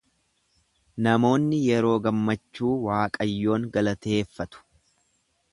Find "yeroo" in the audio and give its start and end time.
1.73-1.93